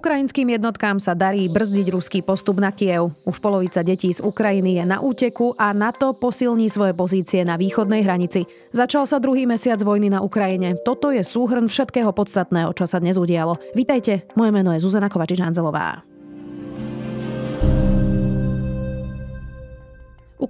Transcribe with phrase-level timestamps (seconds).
[0.00, 3.12] Ukrajinským jednotkám sa darí brzdiť ruský postup na Kiev.
[3.28, 8.00] Už polovica detí z Ukrajiny je na úteku a NATO posilní svoje pozície na východnej
[8.00, 8.48] hranici.
[8.72, 10.80] Začal sa druhý mesiac vojny na Ukrajine.
[10.88, 13.60] Toto je súhrn všetkého podstatného, čo sa dnes udialo.
[13.76, 16.00] Vítajte, moje meno je Zuzana Kovačič-Hanzelová.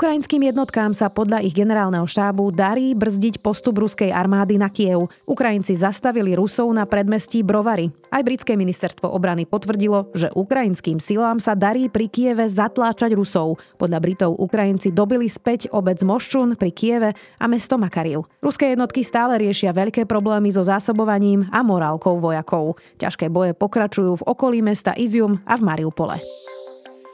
[0.00, 5.12] Ukrajinským jednotkám sa podľa ich generálneho štábu darí brzdiť postup ruskej armády na Kiev.
[5.28, 7.92] Ukrajinci zastavili Rusov na predmestí Brovary.
[8.08, 13.60] Aj britské ministerstvo obrany potvrdilo, že ukrajinským silám sa darí pri Kieve zatláčať Rusov.
[13.76, 18.24] Podľa Britov Ukrajinci dobili späť obec Moščun pri Kieve a mesto Makariv.
[18.40, 22.80] Ruské jednotky stále riešia veľké problémy so zásobovaním a morálkou vojakov.
[22.96, 26.16] Ťažké boje pokračujú v okolí mesta Izium a v Mariupole.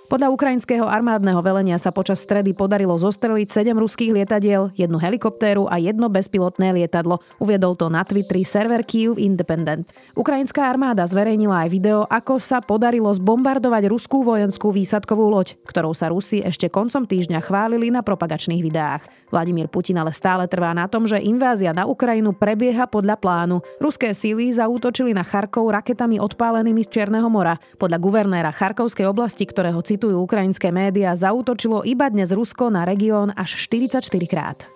[0.07, 5.83] Podľa ukrajinského armádneho velenia sa počas stredy podarilo zostreliť 7 ruských lietadiel, jednu helikoptéru a
[5.83, 7.19] jedno bezpilotné lietadlo.
[7.43, 9.91] Uviedol to na Twitteri server Kyiv Independent.
[10.15, 16.07] Ukrajinská armáda zverejnila aj video, ako sa podarilo zbombardovať ruskú vojenskú výsadkovú loď, ktorou sa
[16.07, 19.11] Rusi ešte koncom týždňa chválili na propagačných videách.
[19.35, 23.59] Vladimír Putin ale stále trvá na tom, že invázia na Ukrajinu prebieha podľa plánu.
[23.83, 27.59] Ruské síly zaútočili na Charkov raketami odpálenými z Čierneho mora.
[27.75, 33.57] Podľa guvernéra Charkovskej oblasti, ktorého citujú ukrajinské médiá, zautočilo iba dnes Rusko na región až
[33.65, 34.69] 44 krát.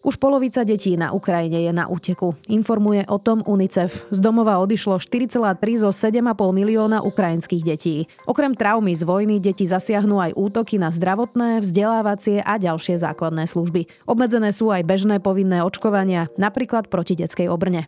[0.00, 2.32] Už polovica detí na Ukrajine je na úteku.
[2.48, 4.08] Informuje o tom UNICEF.
[4.08, 6.24] Z domova odišlo 4,3 zo 7,5
[6.56, 8.08] milióna ukrajinských detí.
[8.24, 14.08] Okrem traumy z vojny deti zasiahnu aj útoky na zdravotné, vzdelávacie a ďalšie základné služby.
[14.08, 17.84] Obmedzené sú aj bežné povinné očkovania, napríklad proti detskej obrne.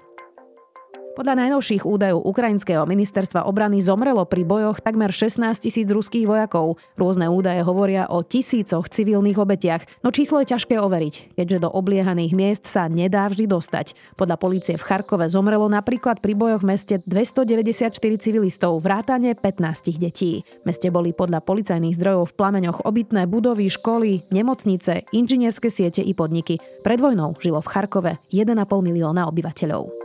[1.13, 6.81] Podľa najnovších údajov Ukrajinského ministerstva obrany zomrelo pri bojoch takmer 16 tisíc ruských vojakov.
[6.97, 12.33] Rôzne údaje hovoria o tisícoch civilných obetiach, no číslo je ťažké overiť, keďže do obliehaných
[12.33, 13.93] miest sa nedá vždy dostať.
[14.17, 20.49] Podľa policie v Charkove zomrelo napríklad pri bojoch v meste 294 civilistov, vrátane 15 detí.
[20.65, 26.17] V meste boli podľa policajných zdrojov v plameňoch obytné budovy, školy, nemocnice, inžinierské siete i
[26.17, 26.57] podniky.
[26.81, 30.02] Pred vojnou žilo v Charkove 1,5 milióna obyvateľov.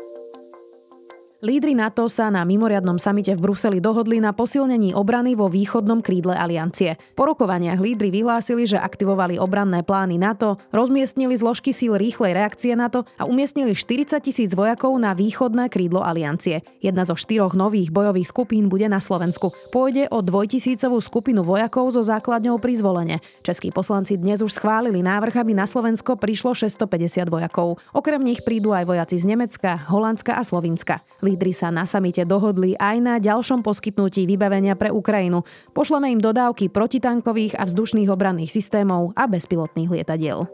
[1.37, 6.33] Lídry NATO sa na mimoriadnom samite v Bruseli dohodli na posilnení obrany vo východnom krídle
[6.33, 6.97] aliancie.
[7.13, 13.05] Po rokovaniach lídry vyhlásili, že aktivovali obranné plány NATO, rozmiestnili zložky síl rýchlej reakcie NATO
[13.21, 16.65] a umiestnili 40 tisíc vojakov na východné krídlo aliancie.
[16.81, 19.53] Jedna zo štyroch nových bojových skupín bude na Slovensku.
[19.69, 23.17] Pôjde o dvojtisícovú skupinu vojakov so základňou pri zvolenie.
[23.45, 27.77] Českí poslanci dnes už schválili návrh, aby na Slovensko prišlo 650 vojakov.
[27.93, 30.97] Okrem nich prídu aj vojaci z Nemecka, Holandska a Slovinska.
[31.25, 35.41] Lídry sa na samite dohodli aj na ďalšom poskytnutí vybavenia pre Ukrajinu.
[35.73, 40.45] Pošleme im dodávky protitankových a vzdušných obranných systémov a bezpilotných lietadiel.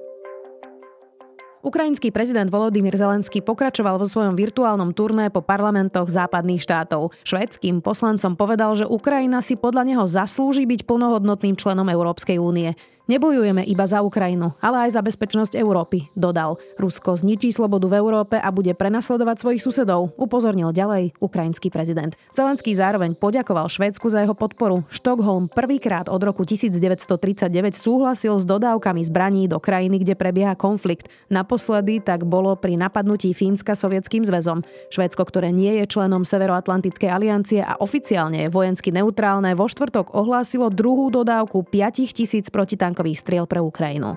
[1.63, 7.15] Ukrajinský prezident Volodymyr Zelenský pokračoval vo svojom virtuálnom turné po parlamentoch západných štátov.
[7.23, 12.75] Švedským poslancom povedal, že Ukrajina si podľa neho zaslúži byť plnohodnotným členom Európskej únie.
[13.03, 16.55] Nebojujeme iba za Ukrajinu, ale aj za bezpečnosť Európy, dodal.
[16.79, 22.15] Rusko zničí slobodu v Európe a bude prenasledovať svojich susedov, upozornil ďalej ukrajinský prezident.
[22.31, 24.87] Zelenský zároveň poďakoval Švédsku za jeho podporu.
[24.87, 31.11] Štokholm prvýkrát od roku 1939 súhlasil s dodávkami zbraní do krajiny, kde prebieha konflikt.
[31.27, 34.63] Naposledy tak bolo pri napadnutí Fínska sovietským zväzom.
[34.87, 40.71] Švédsko, ktoré nie je členom Severoatlantickej aliancie a oficiálne je vojensky neutrálne, vo štvrtok ohlásilo
[40.71, 44.13] druhú dodávku 5000 protitankových tankových striel pre Ukrajinu.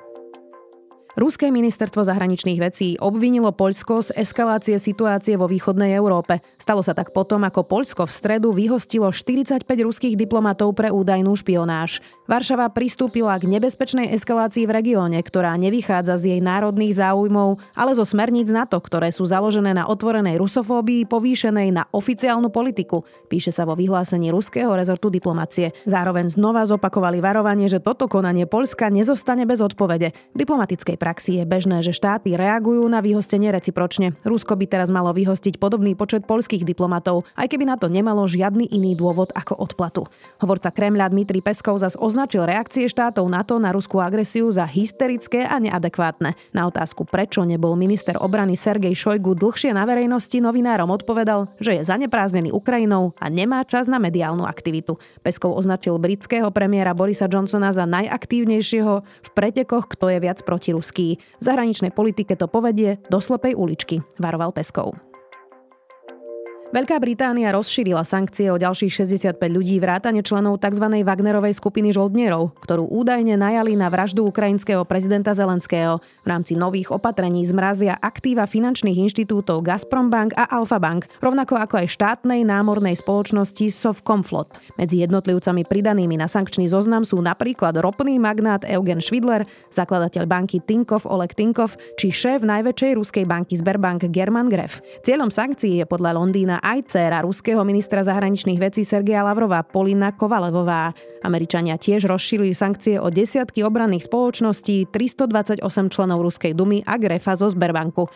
[1.16, 6.44] Ruské ministerstvo zahraničných vecí obvinilo Poľsko z eskalácie situácie vo východnej Európe.
[6.60, 12.04] Stalo sa tak potom, ako Poľsko v stredu vyhostilo 45 ruských diplomatov pre údajnú špionáž.
[12.28, 18.04] Varšava pristúpila k nebezpečnej eskalácii v regióne, ktorá nevychádza z jej národných záujmov, ale zo
[18.04, 23.72] smerníc NATO, ktoré sú založené na otvorenej rusofóbii povýšenej na oficiálnu politiku, píše sa vo
[23.72, 25.72] vyhlásení ruského rezortu diplomacie.
[25.88, 30.12] Zároveň znova zopakovali varovanie, že toto konanie Poľska nezostane bez odpovede.
[30.36, 34.18] Diplomatickej praxi je bežné, že štáty reagujú na vyhostenie recipročne.
[34.26, 38.66] Rusko by teraz malo vyhostiť podobný počet poľských diplomatov, aj keby na to nemalo žiadny
[38.74, 40.10] iný dôvod ako odplatu.
[40.42, 45.62] Hovorca Kremľa Dmitri Peskov zas označil reakcie štátov NATO na ruskú agresiu za hysterické a
[45.62, 46.34] neadekvátne.
[46.50, 51.86] Na otázku, prečo nebol minister obrany Sergej Šojgu dlhšie na verejnosti, novinárom odpovedal, že je
[51.86, 54.98] zanepráznený Ukrajinou a nemá čas na mediálnu aktivitu.
[55.22, 60.95] Peskov označil britského premiéra Borisa Johnsona za najaktívnejšieho v pretekoch, kto je viac protiruský.
[61.16, 64.96] V zahraničnej politike to povedie do slepej uličky, varoval Peskov.
[66.66, 70.82] Veľká Británia rozšírila sankcie o ďalších 65 ľudí vrátane členov tzv.
[70.82, 76.02] Wagnerovej skupiny žoldnierov, ktorú údajne najali na vraždu ukrajinského prezidenta Zelenského.
[76.02, 81.86] V rámci nových opatrení zmrazia aktíva finančných inštitútov Gazprombank a Alfa Bank, rovnako ako aj
[81.86, 84.58] štátnej námornej spoločnosti Sovcomflot.
[84.74, 91.06] Medzi jednotlivcami pridanými na sankčný zoznam sú napríklad ropný magnát Eugen Schwidler, zakladateľ banky Tinkov
[91.06, 94.82] Oleg Tinkov či šéf najväčšej ruskej banky Sberbank German Gref.
[95.06, 100.92] Cieľom sankcií je podľa Londýna aj dcéra ruského ministra zahraničných vecí Sergeja Lavrova Polina Kovalevová.
[101.24, 107.48] Američania tiež rozšírili sankcie o desiatky obranných spoločností, 328 členov Ruskej dumy a Grefa zo
[107.48, 108.10] Sberbanku.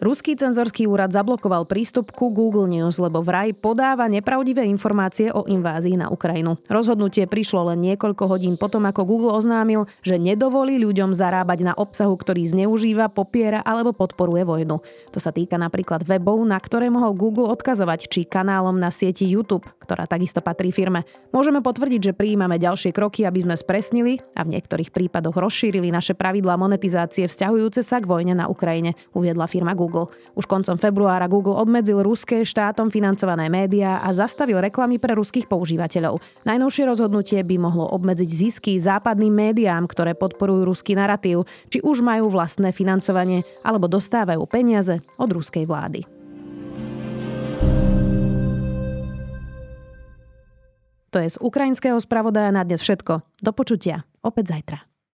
[0.00, 6.00] Ruský cenzorský úrad zablokoval prístup ku Google News, lebo vraj podáva nepravdivé informácie o invázii
[6.00, 6.56] na Ukrajinu.
[6.72, 12.16] Rozhodnutie prišlo len niekoľko hodín potom, ako Google oznámil, že nedovolí ľuďom zarábať na obsahu,
[12.16, 14.80] ktorý zneužíva, popiera alebo podporuje vojnu.
[15.12, 19.68] To sa týka napríklad webov, na ktoré mohol Google odkazovať, či kanálom na sieti YouTube,
[19.84, 21.04] ktorá takisto patrí firme.
[21.28, 26.16] Môžeme potvrdiť, že prijímame ďalšie kroky, aby sme spresnili a v niektorých prípadoch rozšírili naše
[26.16, 29.89] pravidlá monetizácie vzťahujúce sa k vojne na Ukrajine, uviedla firma Google.
[29.90, 30.14] Google.
[30.38, 36.22] Už koncom februára Google obmedzil ruské štátom financované médiá a zastavil reklamy pre ruských používateľov.
[36.46, 42.30] Najnovšie rozhodnutie by mohlo obmedziť zisky západným médiám, ktoré podporujú ruský narratív, či už majú
[42.30, 46.06] vlastné financovanie alebo dostávajú peniaze od ruskej vlády.
[51.10, 53.42] To je z ukrajinského spravodaja na dnes všetko.
[53.42, 54.06] Do počutia.
[54.22, 54.89] Opäť zajtra.